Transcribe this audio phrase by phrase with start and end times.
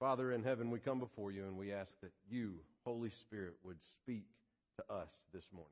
[0.00, 2.54] Father in heaven, we come before you and we ask that you,
[2.86, 4.24] Holy Spirit, would speak
[4.78, 5.70] to us this morning.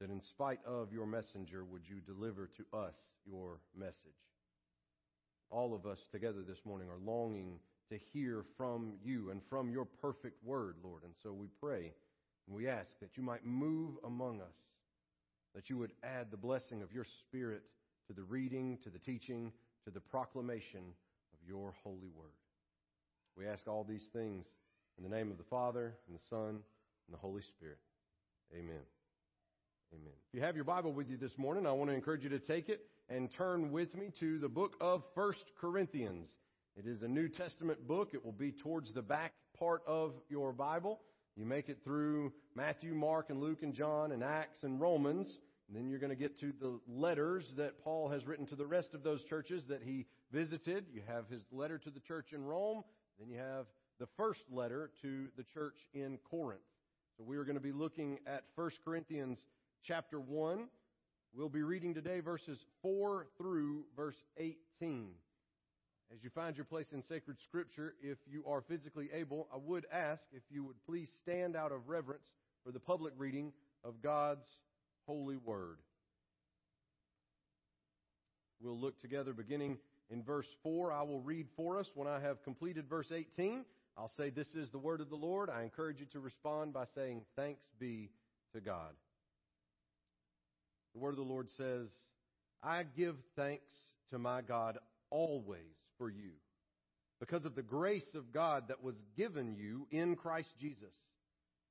[0.00, 2.94] That in spite of your messenger, would you deliver to us
[3.26, 3.92] your message?
[5.50, 7.58] All of us together this morning are longing
[7.90, 11.02] to hear from you and from your perfect word, Lord.
[11.04, 11.92] And so we pray
[12.46, 14.56] and we ask that you might move among us,
[15.54, 17.64] that you would add the blessing of your Spirit
[18.06, 19.52] to the reading, to the teaching,
[19.84, 20.80] to the proclamation
[21.34, 22.32] of your holy word.
[23.36, 24.44] We ask all these things
[24.98, 27.78] in the name of the Father, and the Son, and the Holy Spirit.
[28.52, 28.82] Amen.
[29.94, 30.12] Amen.
[30.28, 32.38] If you have your Bible with you this morning, I want to encourage you to
[32.38, 36.28] take it and turn with me to the book of First Corinthians.
[36.76, 38.10] It is a New Testament book.
[38.12, 41.00] It will be towards the back part of your Bible.
[41.36, 45.38] You make it through Matthew, Mark, and Luke, and John, and Acts, and Romans.
[45.68, 48.66] And then you're going to get to the letters that Paul has written to the
[48.66, 50.86] rest of those churches that he visited.
[50.92, 52.82] You have his letter to the church in Rome.
[53.18, 53.66] Then you have
[53.98, 56.62] the first letter to the church in Corinth.
[57.16, 59.38] So we are going to be looking at 1 Corinthians
[59.84, 60.66] chapter 1.
[61.34, 65.08] We'll be reading today verses 4 through verse 18.
[66.12, 69.86] As you find your place in sacred scripture, if you are physically able, I would
[69.90, 72.26] ask if you would please stand out of reverence
[72.64, 74.44] for the public reading of God's
[75.06, 75.78] holy word.
[78.60, 79.78] We'll look together beginning
[80.12, 80.92] in verse 4.
[80.92, 83.64] I will read for us when I have completed verse 18.
[83.96, 85.50] I'll say, This is the word of the Lord.
[85.50, 88.10] I encourage you to respond by saying, Thanks be
[88.54, 88.92] to God.
[90.94, 91.88] The word of the Lord says,
[92.62, 93.72] I give thanks
[94.10, 94.78] to my God
[95.10, 96.32] always for you,
[97.18, 100.94] because of the grace of God that was given you in Christ Jesus,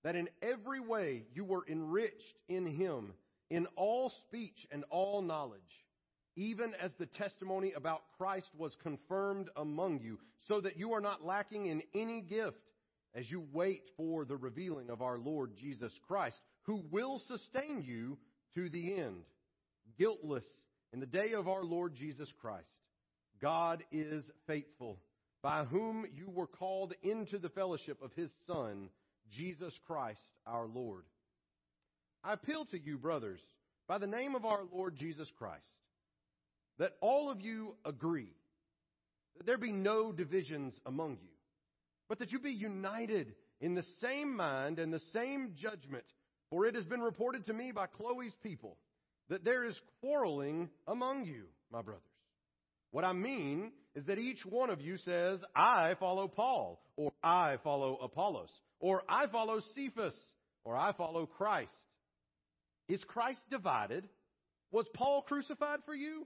[0.03, 3.13] that in every way you were enriched in him,
[3.49, 5.59] in all speech and all knowledge
[6.35, 11.25] even as the testimony about Christ was confirmed among you, so that you are not
[11.25, 12.57] lacking in any gift
[13.13, 18.17] as you wait for the revealing of our Lord Jesus Christ, who will sustain you
[18.55, 19.23] to the end,
[19.97, 20.45] guiltless
[20.93, 22.67] in the day of our Lord Jesus Christ.
[23.41, 24.99] God is faithful,
[25.41, 28.89] by whom you were called into the fellowship of his Son,
[29.31, 31.03] Jesus Christ our Lord.
[32.23, 33.39] I appeal to you, brothers,
[33.87, 35.65] by the name of our Lord Jesus Christ
[36.81, 38.33] that all of you agree,
[39.37, 41.29] that there be no divisions among you,
[42.09, 46.03] but that you be united in the same mind and the same judgment.
[46.49, 48.77] For it has been reported to me by Chloe's people
[49.29, 52.01] that there is quarreling among you, my brothers.
[52.89, 57.57] What I mean is that each one of you says, I follow Paul, or I
[57.63, 58.49] follow Apollos,
[58.79, 60.15] or I follow Cephas,
[60.63, 61.71] or I follow Christ.
[62.89, 64.09] Is Christ divided?
[64.71, 66.25] Was Paul crucified for you?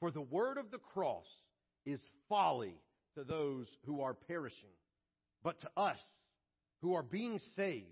[0.00, 1.26] For the word of the cross
[1.86, 2.80] is folly
[3.16, 4.74] to those who are perishing,
[5.42, 5.98] but to us
[6.82, 7.86] who are being saved,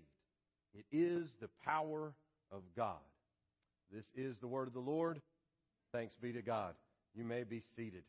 [0.73, 2.13] it is the power
[2.51, 2.97] of God.
[3.91, 5.21] This is the word of the Lord.
[5.91, 6.73] Thanks be to God.
[7.15, 8.03] You may be seated.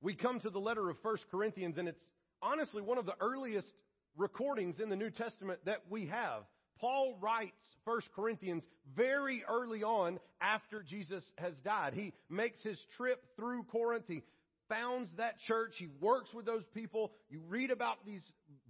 [0.00, 2.04] We come to the letter of 1 Corinthians, and it's
[2.42, 3.72] honestly one of the earliest
[4.16, 6.42] recordings in the New Testament that we have.
[6.84, 8.62] Paul writes 1 Corinthians
[8.94, 11.94] very early on after Jesus has died.
[11.94, 14.04] He makes his trip through Corinth.
[14.06, 14.22] He
[14.68, 15.72] founds that church.
[15.78, 17.12] He works with those people.
[17.30, 18.20] You read about these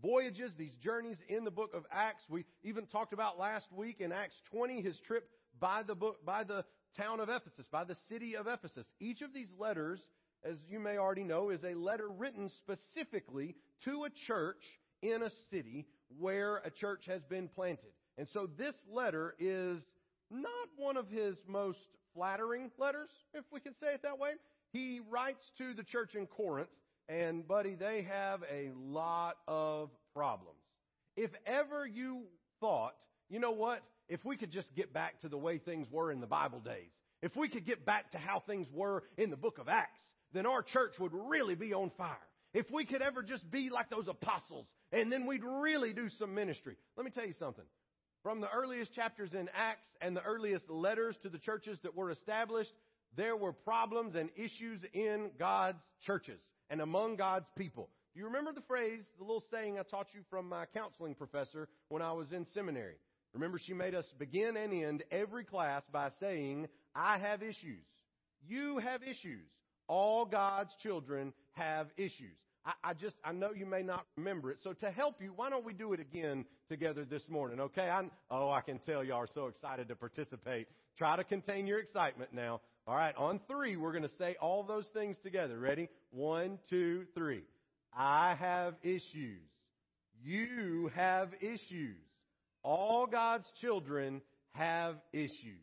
[0.01, 2.23] voyages, these journeys in the book of Acts.
[2.29, 6.45] We even talked about last week in Acts 20 his trip by the book by
[6.45, 6.65] the
[6.97, 8.87] town of Ephesus, by the city of Ephesus.
[9.01, 9.99] Each of these letters,
[10.45, 13.57] as you may already know, is a letter written specifically
[13.87, 14.63] to a church
[15.03, 17.91] in a city where a church has been planted.
[18.17, 19.81] And so this letter is
[20.31, 21.79] not one of his most
[22.15, 24.31] flattering letters, if we can say it that way.
[24.73, 26.69] He writes to the church in Corinth,
[27.09, 30.59] and buddy, they have a lot of problems.
[31.17, 32.23] If ever you
[32.61, 32.95] thought,
[33.29, 36.21] you know what, if we could just get back to the way things were in
[36.21, 36.91] the Bible days,
[37.23, 40.01] if we could get back to how things were in the book of Acts,
[40.33, 42.17] then our church would really be on fire.
[42.53, 46.35] If we could ever just be like those apostles, and then we'd really do some
[46.35, 46.77] ministry.
[46.97, 47.65] Let me tell you something.
[48.25, 52.11] From the earliest chapters in Acts and the earliest letters to the churches that were
[52.11, 52.73] established,
[53.19, 56.41] there were problems and issues in God's churches
[56.71, 57.91] and among God's people.
[58.15, 61.69] Do you remember the phrase, the little saying I taught you from my counseling professor
[61.91, 62.95] when I was in seminary?
[63.35, 67.85] Remember, she made us begin and end every class by saying, I have issues.
[68.49, 69.51] You have issues.
[69.87, 72.39] All God's children have issues.
[72.67, 74.59] I, I, just, I know you may not remember it.
[74.63, 77.89] So to help you, why don't we do it again together this morning, okay?
[77.89, 80.69] I, oh, I can tell y'all are so excited to participate.
[80.97, 82.61] Try to contain your excitement now.
[82.87, 85.59] All right, on three, we're going to say all those things together.
[85.59, 85.89] Ready?
[86.11, 87.43] One, two, three.
[87.97, 89.41] I have issues.
[90.23, 91.97] You have issues.
[92.63, 94.23] All God's children
[94.53, 95.61] have issues.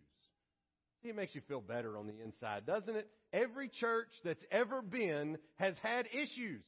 [1.02, 3.08] See, it makes you feel better on the inside, doesn't it?
[3.34, 6.64] Every church that's ever been has had issues.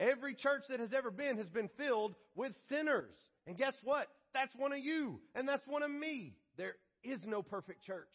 [0.00, 3.14] Every church that has ever been has been filled with sinners.
[3.46, 4.06] And guess what?
[4.34, 6.34] That's one of you, and that's one of me.
[6.56, 8.08] There is no perfect church.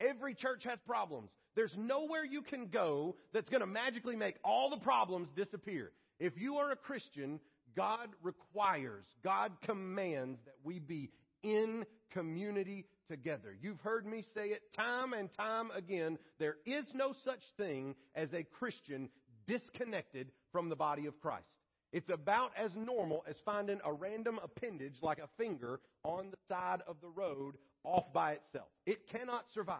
[0.00, 1.30] Every church has problems.
[1.54, 5.92] There's nowhere you can go that's going to magically make all the problems disappear.
[6.18, 7.40] If you are a Christian,
[7.76, 11.10] God requires, God commands that we be
[11.42, 13.56] in community together.
[13.60, 16.18] You've heard me say it time and time again.
[16.38, 19.08] There is no such thing as a Christian
[19.46, 21.46] disconnected from the body of Christ.
[21.92, 26.80] It's about as normal as finding a random appendage like a finger on the side
[26.86, 28.68] of the road off by itself.
[28.86, 29.76] It cannot survive.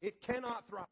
[0.00, 0.86] It cannot thrive.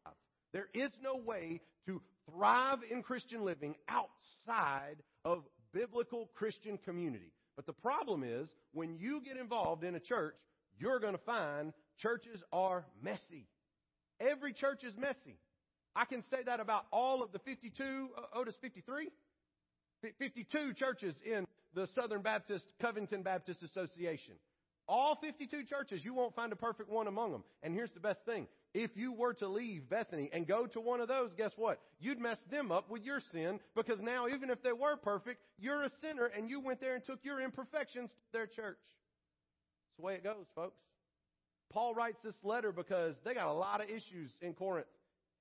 [0.52, 7.32] There is no way to thrive in Christian living outside of biblical Christian community.
[7.56, 10.36] But the problem is, when you get involved in a church,
[10.78, 13.46] you're going to find churches are messy.
[14.20, 15.38] Every church is messy.
[15.96, 19.08] I can say that about all of the 52, uh, Otis 53?
[20.18, 24.34] 52 churches in the Southern Baptist, Covington Baptist Association.
[24.88, 27.44] All 52 churches, you won't find a perfect one among them.
[27.62, 28.46] And here's the best thing.
[28.72, 31.80] If you were to leave Bethany and go to one of those, guess what?
[32.00, 35.82] You'd mess them up with your sin because now even if they were perfect, you're
[35.82, 38.78] a sinner and you went there and took your imperfections to their church.
[38.78, 40.80] It's the way it goes, folks.
[41.70, 44.86] Paul writes this letter because they got a lot of issues in Corinth.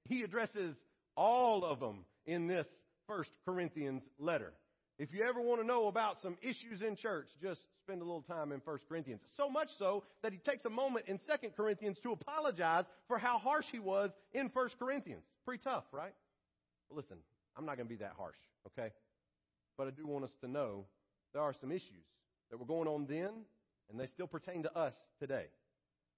[0.08, 0.76] He addresses
[1.16, 2.68] all of them in this
[3.08, 4.54] first Corinthians letter.
[5.00, 8.24] If you ever want to know about some issues in church, just spend a little
[8.24, 9.22] time in 1 Corinthians.
[9.38, 13.38] So much so that he takes a moment in 2 Corinthians to apologize for how
[13.38, 15.24] harsh he was in 1 Corinthians.
[15.46, 16.14] Pretty tough, right?
[16.90, 17.18] Well, listen,
[17.56, 18.38] I'm not going to be that harsh,
[18.68, 18.92] okay?
[19.78, 20.86] But I do want us to know
[21.34, 22.06] there are some issues
[22.50, 23.30] that were going on then,
[23.90, 25.46] and they still pertain to us today.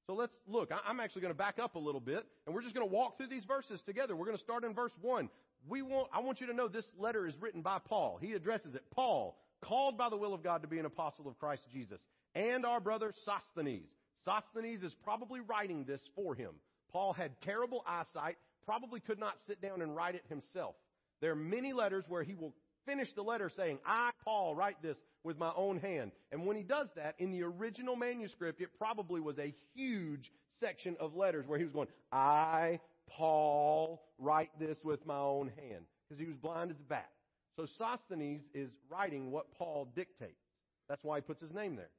[0.09, 0.71] So let's look.
[0.87, 3.17] I'm actually going to back up a little bit, and we're just going to walk
[3.17, 4.15] through these verses together.
[4.15, 5.29] We're going to start in verse 1.
[5.67, 8.17] We want, I want you to know this letter is written by Paul.
[8.19, 8.83] He addresses it.
[8.89, 11.99] Paul, called by the will of God to be an apostle of Christ Jesus,
[12.33, 13.85] and our brother Sosthenes.
[14.25, 16.53] Sosthenes is probably writing this for him.
[16.91, 20.73] Paul had terrible eyesight, probably could not sit down and write it himself.
[21.21, 22.55] There are many letters where he will
[22.87, 26.11] finish the letter saying, I, Paul, write this with my own hand.
[26.31, 30.95] And when he does that, in the original manuscript, it probably was a huge section
[30.99, 32.79] of letters where he was going, I,
[33.09, 35.85] Paul, write this with my own hand.
[36.07, 37.09] Because he was blind as a bat.
[37.55, 40.39] So Sosthenes is writing what Paul dictates.
[40.87, 41.89] That's why he puts his name there.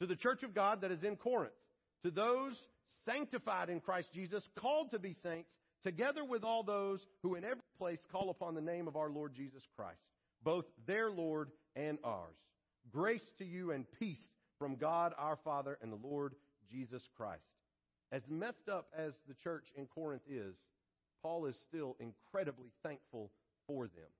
[0.00, 1.52] To the church of God that is in Corinth,
[2.04, 2.54] to those
[3.06, 5.50] sanctified in Christ Jesus, called to be saints,
[5.82, 9.34] together with all those who in every place call upon the name of our Lord
[9.34, 10.00] Jesus Christ,
[10.42, 12.36] both their Lord and ours.
[12.92, 16.34] Grace to you and peace from God our Father and the Lord
[16.70, 17.42] Jesus Christ.
[18.12, 20.54] As messed up as the church in Corinth is,
[21.22, 23.30] Paul is still incredibly thankful
[23.66, 24.10] for them.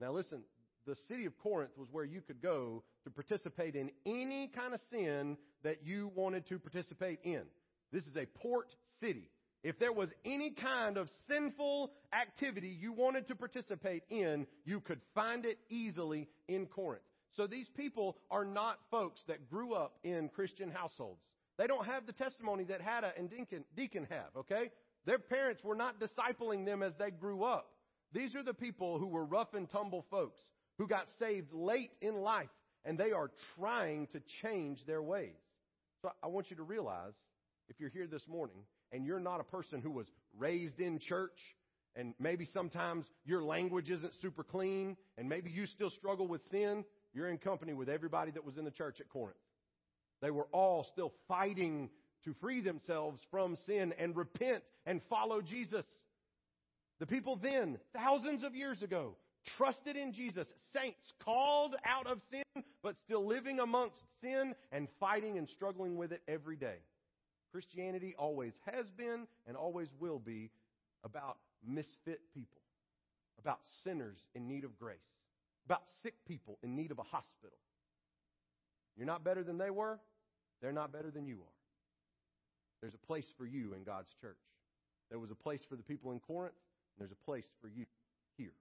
[0.00, 0.40] Now, listen,
[0.86, 4.80] the city of Corinth was where you could go to participate in any kind of
[4.90, 7.42] sin that you wanted to participate in.
[7.92, 8.68] This is a port
[9.00, 9.30] city.
[9.62, 15.00] If there was any kind of sinful activity you wanted to participate in, you could
[15.14, 17.02] find it easily in Corinth.
[17.36, 21.20] So these people are not folks that grew up in Christian households.
[21.58, 23.30] They don't have the testimony that Hannah and
[23.76, 24.70] Deacon have, okay?
[25.06, 27.70] Their parents were not discipling them as they grew up.
[28.12, 30.40] These are the people who were rough and tumble folks
[30.78, 32.48] who got saved late in life
[32.84, 35.34] and they are trying to change their ways.
[36.02, 37.14] So I want you to realize
[37.68, 38.58] if you're here this morning
[38.92, 41.38] and you're not a person who was raised in church
[41.96, 46.84] and maybe sometimes your language isn't super clean and maybe you still struggle with sin,
[47.14, 49.36] you're in company with everybody that was in the church at Corinth.
[50.20, 51.90] They were all still fighting
[52.24, 55.84] to free themselves from sin and repent and follow Jesus.
[57.00, 59.16] The people then, thousands of years ago,
[59.56, 65.38] trusted in Jesus, saints called out of sin, but still living amongst sin and fighting
[65.38, 66.78] and struggling with it every day.
[67.52, 70.50] Christianity always has been and always will be
[71.04, 72.62] about misfit people,
[73.38, 74.96] about sinners in need of grace,
[75.66, 77.58] about sick people in need of a hospital.
[78.96, 79.98] You're not better than they were,
[80.62, 81.54] they're not better than you are.
[82.80, 84.36] There's a place for you in God's church.
[85.10, 87.86] There was a place for the people in Corinth, and there's a place for you
[88.36, 88.52] here.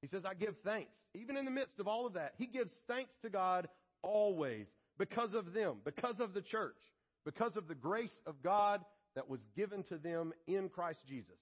[0.00, 0.92] He says, I give thanks.
[1.14, 3.68] Even in the midst of all of that, he gives thanks to God
[4.02, 4.66] always
[4.98, 6.76] because of them, because of the church,
[7.24, 8.82] because of the grace of God
[9.14, 11.38] that was given to them in Christ Jesus.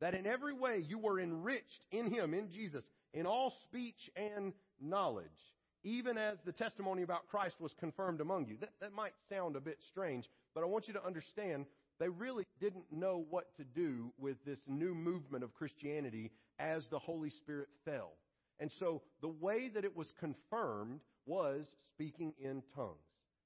[0.00, 4.52] That in every way you were enriched in him, in Jesus, in all speech and
[4.80, 5.26] knowledge,
[5.84, 8.56] even as the testimony about Christ was confirmed among you.
[8.60, 11.66] That, that might sound a bit strange, but I want you to understand
[11.98, 16.98] they really didn't know what to do with this new movement of Christianity as the
[16.98, 18.12] Holy Spirit fell.
[18.58, 21.64] And so the way that it was confirmed was
[21.94, 22.96] speaking in tongues.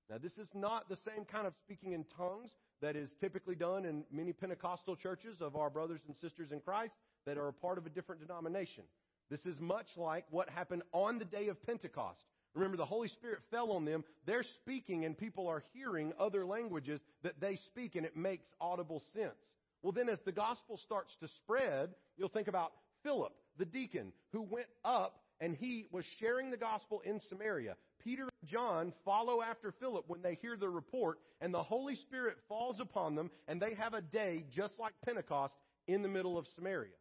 [0.08, 3.84] Now, this is not the same kind of speaking in tongues that is typically done
[3.84, 6.94] in many Pentecostal churches of our brothers and sisters in Christ
[7.26, 8.84] that are a part of a different denomination.
[9.30, 12.22] This is much like what happened on the day of Pentecost.
[12.54, 14.04] Remember, the Holy Spirit fell on them.
[14.24, 19.02] They're speaking, and people are hearing other languages that they speak, and it makes audible
[19.14, 19.34] sense.
[19.82, 24.42] Well, then, as the gospel starts to spread, you'll think about Philip, the deacon, who
[24.42, 27.76] went up and he was sharing the gospel in Samaria.
[28.02, 32.38] Peter and John follow after Philip when they hear the report, and the Holy Spirit
[32.48, 35.54] falls upon them, and they have a day just like Pentecost
[35.86, 36.94] in the middle of Samaria.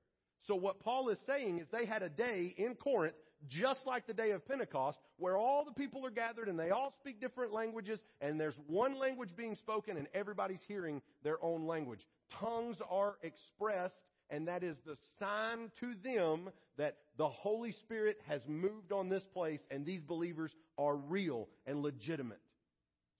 [0.47, 3.15] So what Paul is saying is they had a day in Corinth,
[3.47, 6.93] just like the day of Pentecost, where all the people are gathered and they all
[6.99, 12.05] speak different languages and there's one language being spoken and everybody's hearing their own language.
[12.29, 18.41] Tongues are expressed and that is the sign to them that the Holy Spirit has
[18.47, 22.41] moved on this place and these believers are real and legitimate.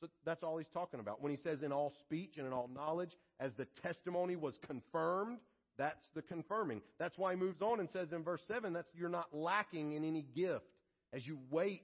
[0.01, 1.21] So that's all he's talking about.
[1.21, 5.39] When he says in all speech and in all knowledge, as the testimony was confirmed,
[5.77, 6.81] that's the confirming.
[6.99, 10.03] That's why he moves on and says in verse 7 that's you're not lacking in
[10.03, 10.65] any gift
[11.13, 11.83] as you wait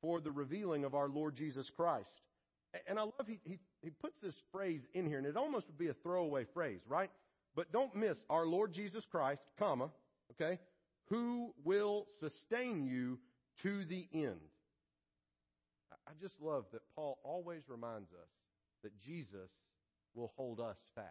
[0.00, 2.20] for the revealing of our Lord Jesus Christ.
[2.86, 5.78] And I love he, he, he puts this phrase in here, and it almost would
[5.78, 7.10] be a throwaway phrase, right?
[7.56, 9.90] But don't miss our Lord Jesus Christ, comma,
[10.32, 10.58] okay,
[11.06, 13.18] who will sustain you
[13.62, 14.40] to the end.
[16.06, 18.28] I just love that Paul always reminds us
[18.82, 19.50] that Jesus
[20.14, 21.06] will hold us fast.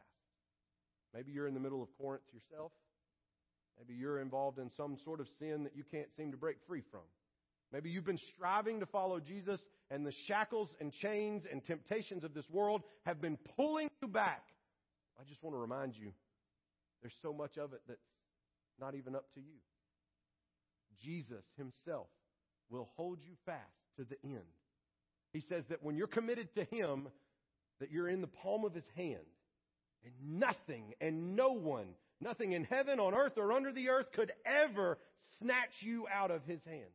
[1.14, 2.72] Maybe you're in the middle of Corinth yourself.
[3.78, 6.84] Maybe you're involved in some sort of sin that you can't seem to break free
[6.92, 7.02] from.
[7.72, 9.62] Maybe you've been striving to follow Jesus
[9.92, 14.44] and the shackles and chains and temptations of this world have been pulling you back.
[15.20, 16.12] I just want to remind you
[17.02, 18.00] there's so much of it that's
[18.80, 19.60] not even up to you.
[21.02, 22.08] Jesus himself
[22.70, 23.62] will hold you fast
[23.98, 24.44] to the end.
[25.32, 27.08] He says that when you're committed to him,
[27.80, 29.20] that you're in the palm of his hand.
[30.04, 31.90] And nothing and no one,
[32.22, 34.98] nothing in heaven, on earth, or under the earth could ever
[35.40, 36.90] snatch you out of his hand.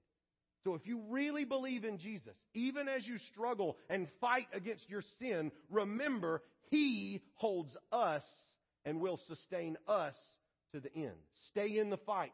[0.64, 5.02] So if you really believe in Jesus, even as you struggle and fight against your
[5.20, 8.22] sin, remember, he holds us
[8.86, 10.14] and will sustain us
[10.72, 11.16] to the end.
[11.50, 12.32] Stay in the fight.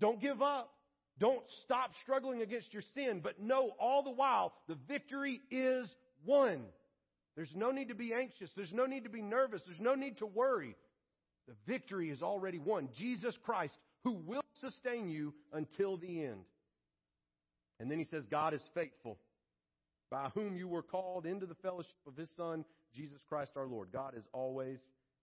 [0.00, 0.72] Don't give up.
[1.18, 5.92] Don't stop struggling against your sin, but know all the while the victory is
[6.24, 6.64] won.
[7.38, 8.50] There's no need to be anxious.
[8.56, 9.62] There's no need to be nervous.
[9.64, 10.74] There's no need to worry.
[11.46, 12.88] The victory is already won.
[12.96, 16.40] Jesus Christ, who will sustain you until the end.
[17.78, 19.18] And then he says, God is faithful,
[20.10, 23.90] by whom you were called into the fellowship of his Son, Jesus Christ our Lord.
[23.92, 24.80] God is always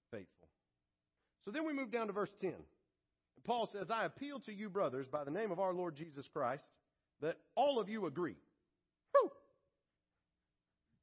[0.10, 0.48] faithful.
[1.44, 2.54] So then we move down to verse 10.
[3.44, 6.64] Paul says, I appeal to you, brothers, by the name of our Lord Jesus Christ,
[7.20, 8.38] that all of you agree.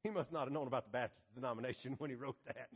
[0.03, 2.69] He must not have known about the Baptist denomination when he wrote that.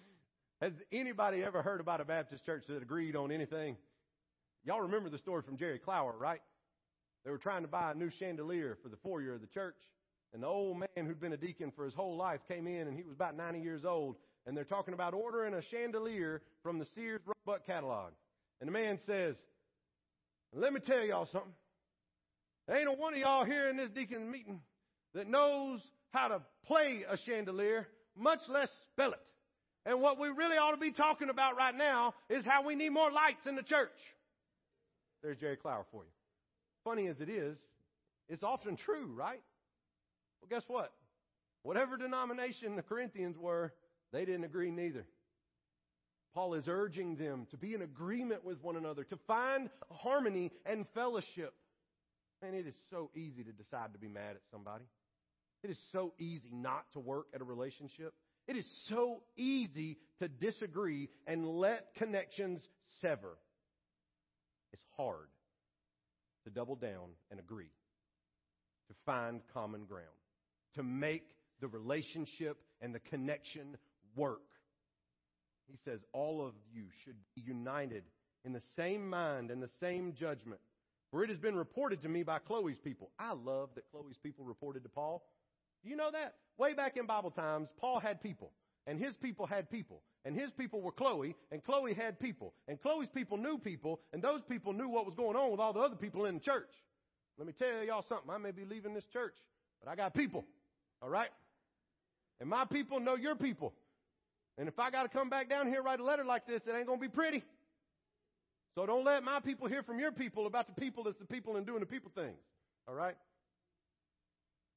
[0.61, 3.76] Has anybody ever heard about a Baptist church that agreed on anything?
[4.64, 6.40] Y'all remember the story from Jerry Clower, right?
[7.25, 9.76] They were trying to buy a new chandelier for the foyer of the church,
[10.33, 12.97] and the old man who'd been a deacon for his whole life came in, and
[12.97, 14.16] he was about 90 years old,
[14.47, 18.12] and they're talking about ordering a chandelier from the Sears Roebuck catalog.
[18.61, 19.37] And the man says,
[20.54, 21.52] let me tell y'all something.
[22.66, 24.61] There ain't a one of y'all here in this deacon meeting
[25.14, 25.80] that knows
[26.16, 29.20] how to play a chandelier, much less spell it.
[29.85, 32.90] And what we really ought to be talking about right now is how we need
[32.90, 33.96] more lights in the church.
[35.23, 36.11] There's Jerry Clower for you.
[36.85, 37.56] Funny as it is,
[38.28, 39.42] it's often true, right?
[40.40, 40.92] Well, guess what?
[41.62, 43.73] Whatever denomination the Corinthians were,
[44.12, 45.06] they didn't agree neither.
[46.35, 50.87] Paul is urging them to be in agreement with one another, to find harmony and
[50.94, 51.54] fellowship.
[52.42, 54.85] Man, it is so easy to decide to be mad at somebody.
[55.66, 58.14] It is so easy not to work at a relationship.
[58.46, 62.64] It is so easy to disagree and let connections
[63.00, 63.37] sever.
[64.73, 65.26] It's hard
[66.44, 67.73] to double down and agree,
[68.87, 70.06] to find common ground,
[70.76, 71.25] to make
[71.61, 73.76] the relationship and the connection
[74.14, 74.42] work.
[75.66, 78.04] He says all of you should be united
[78.44, 80.61] in the same mind and the same judgment.
[81.11, 83.11] For it has been reported to me by Chloe's people.
[83.18, 85.25] I love that Chloe's people reported to Paul.
[85.83, 86.35] Do you know that?
[86.59, 88.50] Way back in Bible times, Paul had people,
[88.87, 92.80] and his people had people, and his people were Chloe, and Chloe had people, and
[92.80, 95.80] Chloe's people knew people, and those people knew what was going on with all the
[95.80, 96.71] other people in the church.
[97.38, 98.30] Let me tell y'all something.
[98.30, 99.35] I may be leaving this church,
[99.83, 100.45] but I got people.
[101.02, 101.28] All right?
[102.40, 103.75] And my people know your people.
[104.59, 106.62] And if I got to come back down here and write a letter like this,
[106.66, 107.45] it ain't going to be pretty.
[108.75, 111.56] So don't let my people hear from your people about the people that's the people
[111.56, 112.38] and doing the people things.
[112.88, 113.16] All right?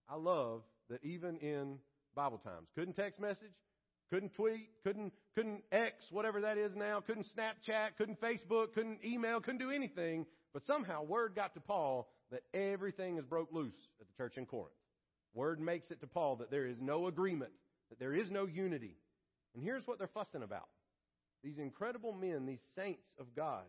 [0.09, 1.77] I love that even in
[2.15, 3.53] Bible times, couldn't text message,
[4.09, 9.39] couldn't tweet, couldn't couldn't X, whatever that is now, couldn't Snapchat, couldn't Facebook, couldn't email,
[9.39, 10.25] couldn't do anything.
[10.53, 14.45] But somehow word got to Paul that everything is broke loose at the church in
[14.45, 14.73] Corinth.
[15.33, 17.51] Word makes it to Paul that there is no agreement,
[17.89, 18.97] that there is no unity.
[19.53, 20.67] And here's what they're fussing about.
[21.43, 23.63] These incredible men, these saints of God,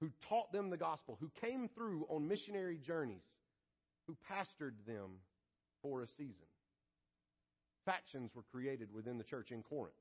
[0.00, 3.22] who taught them the gospel, who came through on missionary journeys,
[4.06, 5.20] who pastored them
[5.82, 6.46] for a season.
[7.84, 9.94] Factions were created within the church in Corinth.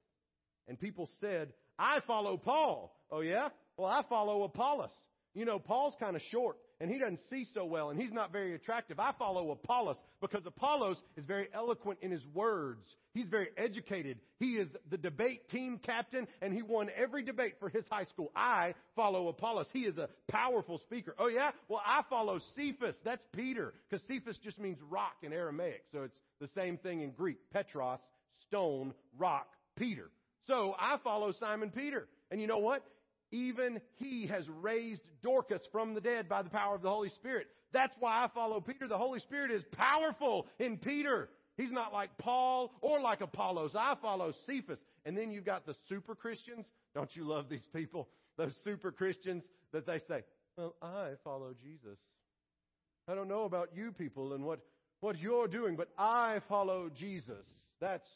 [0.68, 2.96] And people said, I follow Paul.
[3.12, 3.50] Oh, yeah?
[3.78, 4.92] Well, I follow Apollos.
[5.34, 8.32] You know, Paul's kind of short and he doesn't see so well and he's not
[8.32, 9.00] very attractive.
[9.00, 12.84] I follow Apollos because Apollos is very eloquent in his words.
[13.14, 14.20] He's very educated.
[14.40, 18.32] He is the debate team captain and he won every debate for his high school.
[18.36, 19.68] I follow Apollos.
[19.72, 21.16] He is a powerful speaker.
[21.18, 21.52] Oh yeah?
[21.70, 22.96] Well, I follow Cephas.
[23.04, 25.84] That's Peter because Cephas just means rock in Aramaic.
[25.92, 27.38] So it's the same thing in Greek.
[27.52, 28.00] Petros,
[28.48, 30.10] stone, rock, Peter.
[30.48, 32.08] So I follow Simon Peter.
[32.32, 32.84] And you know what?
[33.32, 37.48] Even he has raised Dorcas from the dead by the power of the Holy Spirit.
[37.74, 38.88] That's why I follow Peter.
[38.88, 41.30] The Holy Spirit is powerful in Peter.
[41.58, 43.76] He's not like Paul or like Apollos.
[43.76, 44.80] I follow Cephas.
[45.06, 46.66] And then you've got the super Christians.
[46.94, 48.10] Don't you love these people?
[48.38, 50.24] Those super Christians that they say,
[50.58, 51.98] Well, I follow Jesus.
[53.08, 54.60] I don't know about you people and what,
[55.00, 57.46] what you're doing, but I follow Jesus.
[57.80, 58.08] That's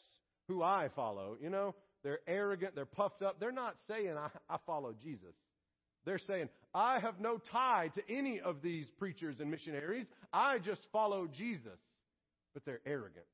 [0.48, 1.36] who I follow.
[1.40, 3.40] You know, they're arrogant, they're puffed up.
[3.40, 5.34] They're not saying, I, I follow Jesus.
[6.06, 10.06] They're saying, I have no tie to any of these preachers and missionaries.
[10.32, 11.78] I just follow Jesus.
[12.54, 13.26] But they're arrogant.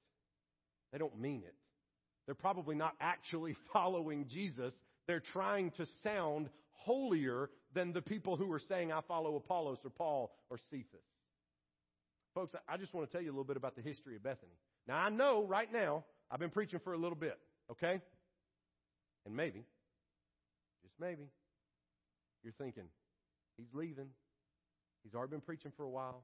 [0.93, 1.55] They don't mean it.
[2.27, 4.73] They're probably not actually following Jesus.
[5.07, 9.91] They're trying to sound holier than the people who are saying, I follow Apollos or
[9.91, 11.05] Paul or Cephas.
[12.35, 14.53] Folks, I just want to tell you a little bit about the history of Bethany.
[14.87, 17.39] Now, I know right now, I've been preaching for a little bit,
[17.71, 18.01] okay?
[19.27, 19.67] And maybe,
[20.83, 21.27] just maybe,
[22.45, 22.87] you're thinking,
[23.59, 24.07] he's leaving.
[25.03, 26.23] He's already been preaching for a while.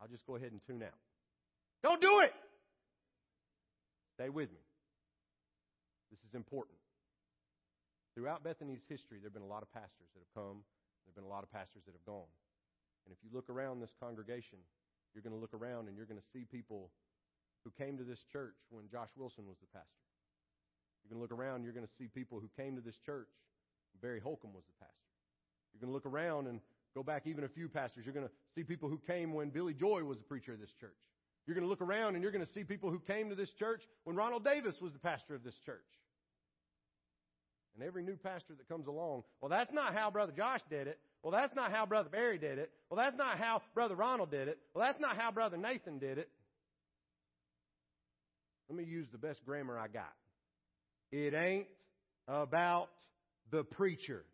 [0.00, 0.94] I'll just go ahead and tune out.
[1.82, 2.32] Don't do it!
[4.14, 4.62] Stay with me.
[6.10, 6.78] This is important.
[8.14, 10.62] Throughout Bethany's history, there have been a lot of pastors that have come,
[11.04, 12.30] there have been a lot of pastors that have gone.
[13.04, 14.58] And if you look around this congregation,
[15.12, 16.90] you're going to look around and you're going to see people
[17.64, 20.05] who came to this church when Josh Wilson was the pastor.
[21.06, 23.28] You're going to look around, you're going to see people who came to this church.
[24.02, 24.94] Barry Holcomb was the pastor.
[25.72, 26.60] You're going to look around and
[26.96, 28.04] go back even a few pastors.
[28.04, 30.72] You're going to see people who came when Billy Joy was the preacher of this
[30.80, 30.96] church.
[31.46, 33.50] You're going to look around and you're going to see people who came to this
[33.58, 35.86] church when Ronald Davis was the pastor of this church.
[37.76, 40.98] And every new pastor that comes along, well, that's not how Brother Josh did it.
[41.22, 42.70] Well, that's not how Brother Barry did it.
[42.90, 44.58] Well, that's not how Brother Ronald did it.
[44.74, 46.28] Well, that's not how Brother Nathan did it.
[48.68, 50.12] Let me use the best grammar I got.
[51.12, 51.68] It ain't
[52.28, 52.88] about
[53.50, 54.24] the preacher.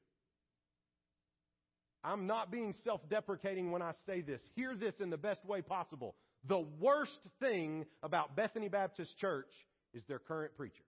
[2.05, 4.41] I'm not being self deprecating when I say this.
[4.57, 6.17] Hear this in the best way possible.
[6.49, 9.51] The worst thing about Bethany Baptist Church
[9.95, 10.83] is their current preacher.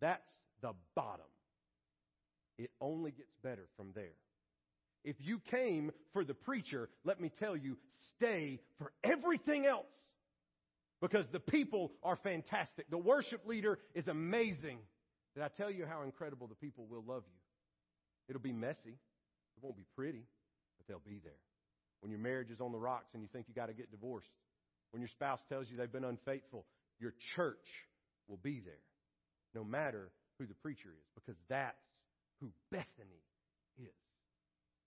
[0.00, 0.22] That's
[0.62, 1.26] the bottom.
[2.58, 4.14] It only gets better from there.
[5.02, 7.78] If you came for the preacher, let me tell you,
[8.16, 9.86] stay for everything else
[11.00, 12.90] because the people are fantastic.
[12.90, 14.78] The worship leader is amazing.
[15.34, 17.38] Did I tell you how incredible the people will love you?
[18.28, 18.90] It'll be messy.
[18.90, 20.24] It won't be pretty,
[20.76, 21.32] but they'll be there.
[22.00, 24.30] When your marriage is on the rocks and you think you got to get divorced,
[24.90, 26.64] when your spouse tells you they've been unfaithful,
[26.98, 27.66] your church
[28.28, 28.82] will be there,
[29.54, 31.76] no matter who the preacher is, because that's
[32.40, 33.22] who Bethany
[33.78, 33.92] is.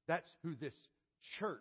[0.07, 0.73] That's who this
[1.39, 1.59] church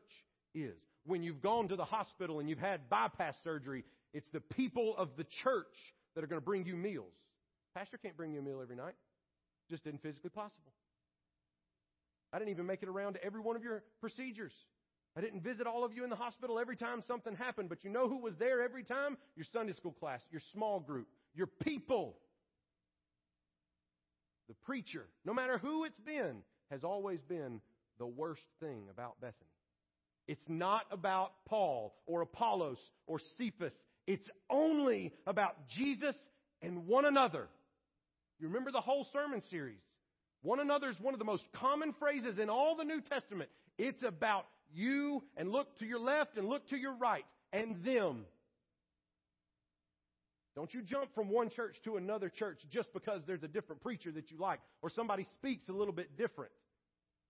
[0.54, 0.76] is.
[1.04, 5.10] When you've gone to the hospital and you've had bypass surgery it's the people of
[5.16, 7.12] the church that are going to bring you meals.
[7.74, 8.94] Pastor can't bring you a meal every night.
[9.70, 10.72] Just isn't physically possible.
[12.32, 14.52] I didn't even make it around to every one of your procedures.
[15.16, 17.90] I didn't visit all of you in the hospital every time something happened, but you
[17.90, 19.18] know who was there every time?
[19.36, 22.16] Your Sunday school class, your small group, your people.
[24.48, 26.38] The preacher, no matter who it's been,
[26.70, 27.60] has always been
[27.98, 29.50] the worst thing about Bethany.
[30.26, 33.74] It's not about Paul or Apollos or Cephas.
[34.06, 36.16] It's only about Jesus
[36.60, 37.48] and one another.
[38.38, 39.80] You remember the whole sermon series.
[40.42, 43.48] One another is one of the most common phrases in all the New Testament.
[43.78, 48.24] It's about you and look to your left and look to your right and them.
[50.54, 54.10] Don't you jump from one church to another church just because there's a different preacher
[54.12, 56.52] that you like or somebody speaks a little bit different.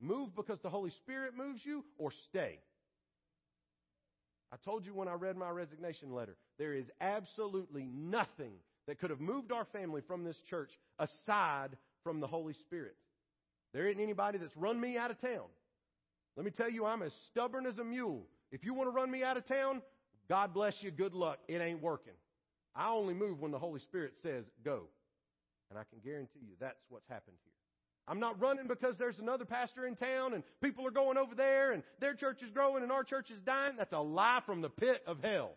[0.01, 2.59] Move because the Holy Spirit moves you or stay.
[4.53, 8.53] I told you when I read my resignation letter, there is absolutely nothing
[8.87, 11.71] that could have moved our family from this church aside
[12.05, 12.97] from the Holy Spirit.
[13.73, 15.47] There isn't anybody that's run me out of town.
[16.37, 18.27] Let me tell you, I'm as stubborn as a mule.
[18.51, 19.81] If you want to run me out of town,
[20.29, 21.39] God bless you, good luck.
[21.49, 22.13] It ain't working.
[22.75, 24.83] I only move when the Holy Spirit says go.
[25.71, 27.62] And I can guarantee you that's what's happened here.
[28.09, 31.73] I'm not running because there's another pastor in town and people are going over there
[31.73, 33.75] and their church is growing and our church is dying.
[33.79, 35.53] That's a lie from the pit of hell.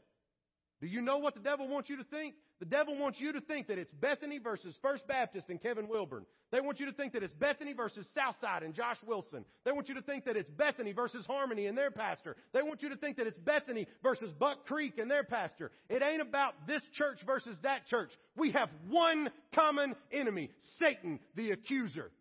[0.82, 2.36] Do you know what the devil wants you to think?
[2.60, 6.26] The devil wants you to think that it's Bethany versus First Baptist and Kevin Wilburn.
[6.52, 9.44] They want you to think that it's Bethany versus Southside and Josh Wilson.
[9.66, 12.38] They want you to think that it's Bethany versus Harmony and their pastor.
[12.54, 15.72] They want you to think that it's Bethany versus Buck Creek and their pastor.
[15.90, 18.12] It ain't about this church versus that church.
[18.38, 22.12] We have one common enemy, Satan, the accuser.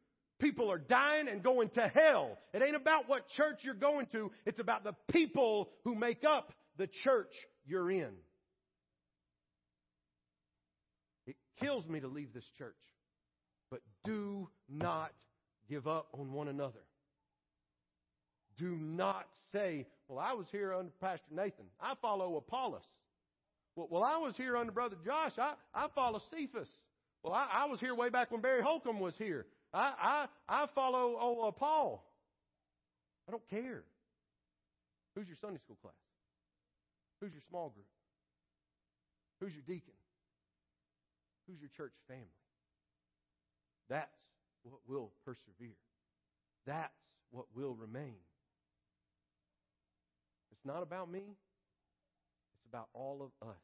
[0.44, 2.36] People are dying and going to hell.
[2.52, 4.30] It ain't about what church you're going to.
[4.44, 7.32] It's about the people who make up the church
[7.64, 8.10] you're in.
[11.26, 12.76] It kills me to leave this church.
[13.70, 15.12] But do not
[15.70, 16.84] give up on one another.
[18.58, 21.64] Do not say, Well, I was here under Pastor Nathan.
[21.80, 22.82] I follow Apollos.
[23.76, 25.32] Well, well I was here under Brother Josh.
[25.38, 26.68] I, I follow Cephas.
[27.22, 29.46] Well, I, I was here way back when Barry Holcomb was here.
[29.74, 32.04] I, I, I follow oh, uh, Paul.
[33.28, 33.82] I don't care.
[35.14, 35.94] Who's your Sunday school class?
[37.20, 37.86] Who's your small group?
[39.40, 39.94] Who's your deacon?
[41.48, 42.24] Who's your church family?
[43.90, 44.08] That's
[44.62, 45.76] what will persevere.
[46.66, 46.92] That's
[47.30, 48.16] what will remain.
[50.52, 51.22] It's not about me,
[52.54, 53.56] it's about all of us.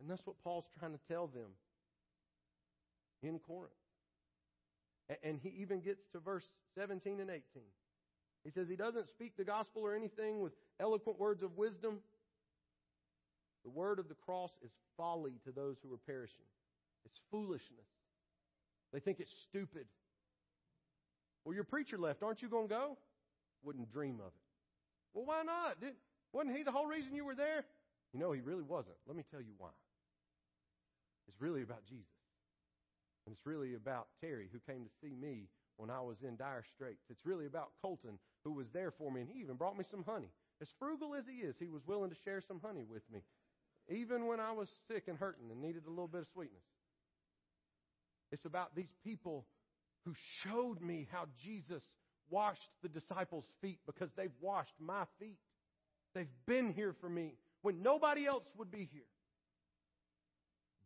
[0.00, 1.48] And that's what Paul's trying to tell them
[3.22, 3.72] in Corinth.
[5.22, 7.42] And he even gets to verse 17 and 18.
[8.44, 11.98] He says he doesn't speak the gospel or anything with eloquent words of wisdom.
[13.64, 16.44] The word of the cross is folly to those who are perishing.
[17.04, 17.86] It's foolishness.
[18.92, 19.86] They think it's stupid.
[21.44, 22.22] Well, your preacher left.
[22.22, 22.98] Aren't you going to go?
[23.62, 24.46] Wouldn't dream of it.
[25.14, 25.80] Well, why not?
[25.80, 25.94] Did,
[26.32, 27.64] wasn't he the whole reason you were there?
[28.12, 28.96] You know, he really wasn't.
[29.06, 29.70] Let me tell you why.
[31.28, 32.06] It's really about Jesus.
[33.26, 36.64] And it's really about Terry, who came to see me when I was in dire
[36.74, 37.02] straits.
[37.10, 40.04] It's really about Colton, who was there for me, and he even brought me some
[40.04, 40.30] honey.
[40.62, 43.20] As frugal as he is, he was willing to share some honey with me,
[43.88, 46.62] even when I was sick and hurting and needed a little bit of sweetness.
[48.32, 49.44] It's about these people
[50.04, 51.82] who showed me how Jesus
[52.30, 55.38] washed the disciples' feet because they've washed my feet.
[56.14, 59.02] They've been here for me when nobody else would be here.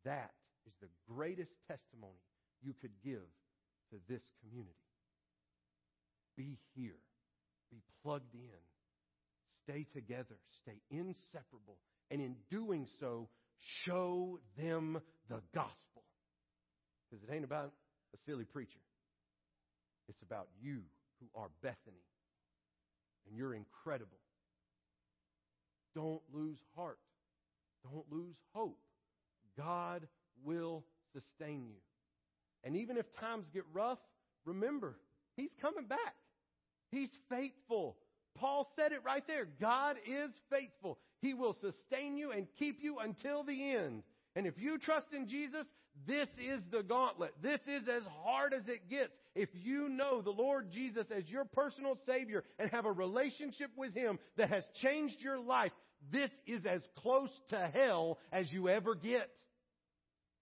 [0.04, 0.32] That
[0.66, 2.18] is the greatest testimony
[2.62, 3.26] you could give
[3.90, 4.74] to this community.
[6.36, 6.98] Be here.
[7.70, 8.40] Be plugged in.
[9.64, 10.36] Stay together.
[10.62, 11.76] Stay inseparable.
[12.10, 13.28] And in doing so,
[13.84, 16.04] show them the gospel.
[17.08, 17.72] Because it ain't about
[18.14, 18.80] a silly preacher.
[20.08, 20.82] It's about you
[21.20, 22.04] who are Bethany.
[23.26, 24.18] And you're incredible.
[25.94, 26.98] Don't lose heart.
[27.84, 28.78] Don't lose hope.
[29.56, 30.06] God
[30.44, 31.76] will sustain you.
[32.64, 33.98] And even if times get rough,
[34.44, 34.96] remember,
[35.36, 36.14] He's coming back.
[36.90, 37.96] He's faithful.
[38.36, 39.46] Paul said it right there.
[39.60, 40.98] God is faithful.
[41.20, 44.02] He will sustain you and keep you until the end.
[44.36, 45.66] And if you trust in Jesus,
[46.06, 47.34] this is the gauntlet.
[47.42, 49.16] This is as hard as it gets.
[49.34, 53.94] If you know the Lord Jesus as your personal Savior and have a relationship with
[53.94, 55.72] Him that has changed your life,
[56.10, 59.30] this is as close to hell as you ever get.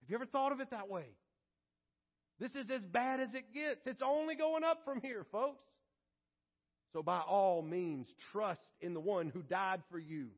[0.01, 1.05] Have you ever thought of it that way?
[2.39, 3.85] This is as bad as it gets.
[3.85, 5.65] It's only going up from here, folks.
[6.93, 10.29] So by all means, trust in the one who died for you.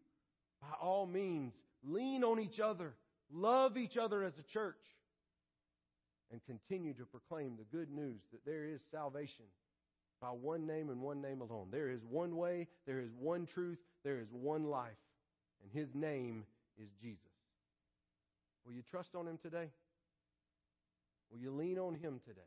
[0.61, 2.93] By all means, lean on each other.
[3.31, 4.75] Love each other as a church.
[6.31, 9.45] And continue to proclaim the good news that there is salvation
[10.21, 11.67] by one name and one name alone.
[11.71, 14.91] There is one way, there is one truth, there is one life,
[15.61, 16.45] and his name
[16.77, 17.19] is Jesus.
[18.65, 19.69] Will you trust on him today?
[21.31, 22.41] Will you lean on him today?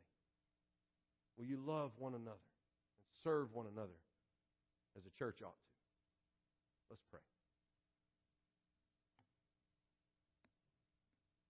[1.37, 3.97] Will you love one another and serve one another
[4.95, 5.69] as a church ought to?
[6.89, 7.19] Let's pray.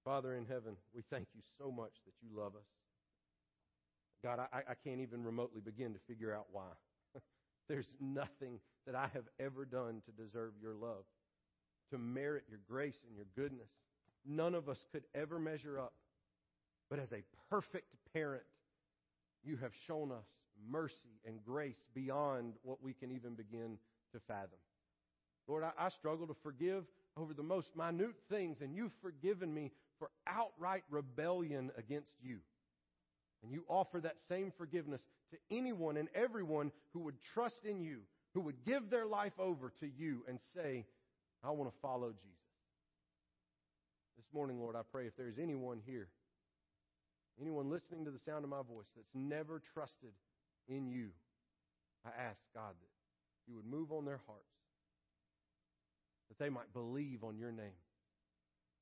[0.06, 2.68] Father in heaven, we thank you so much that you love us.
[4.24, 6.70] God, I, I can't even remotely begin to figure out why.
[7.70, 11.04] There's nothing that I have ever done to deserve your love,
[11.92, 13.70] to merit your grace and your goodness.
[14.26, 15.94] None of us could ever measure up.
[16.90, 18.44] But as a perfect parent,
[19.44, 20.26] you have shown us
[20.70, 23.78] mercy and grace beyond what we can even begin
[24.14, 24.60] to fathom.
[25.48, 26.86] Lord, I, I struggle to forgive
[27.18, 32.40] over the most minute things, and you've forgiven me for outright rebellion against you.
[33.44, 38.00] And you offer that same forgiveness to anyone and everyone who would trust in you,
[38.34, 40.86] who would give their life over to you and say,
[41.44, 42.32] I want to follow Jesus.
[44.18, 46.08] This morning, Lord, I pray if there's anyone here,
[47.42, 50.12] anyone listening to the sound of my voice that's never trusted
[50.68, 51.10] in you,
[52.06, 52.90] I ask, God, that
[53.48, 54.44] you would move on their hearts,
[56.30, 57.80] that they might believe on your name.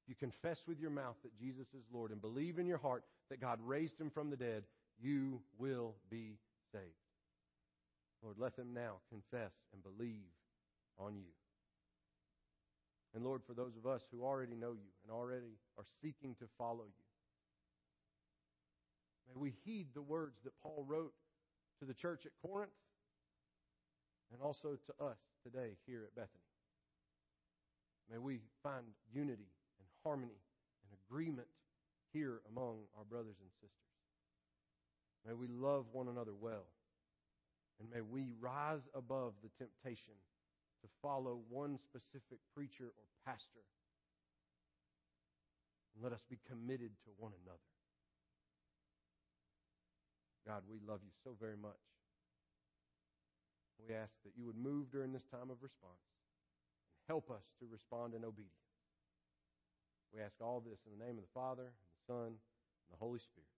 [0.03, 3.03] If you confess with your mouth that Jesus is Lord and believe in your heart
[3.29, 4.63] that God raised him from the dead,
[5.01, 6.37] you will be
[6.71, 6.83] saved.
[8.21, 10.31] Lord, let them now confess and believe
[10.97, 11.31] on you.
[13.15, 16.45] And Lord, for those of us who already know you and already are seeking to
[16.57, 17.05] follow you,
[19.27, 21.13] may we heed the words that Paul wrote
[21.79, 22.71] to the church at Corinth
[24.31, 26.49] and also to us today here at Bethany.
[28.11, 30.41] May we find unity and harmony
[30.83, 31.47] and agreement
[32.11, 33.93] here among our brothers and sisters.
[35.25, 36.67] May we love one another well.
[37.79, 40.13] And may we rise above the temptation
[40.83, 43.65] to follow one specific preacher or pastor.
[45.95, 47.72] And let us be committed to one another.
[50.47, 51.79] God, we love you so very much.
[53.79, 56.03] We ask that you would move during this time of response
[56.95, 58.51] and help us to respond in obedience.
[60.13, 62.99] We ask all this in the name of the Father, and the Son, and the
[62.99, 63.52] Holy Spirit.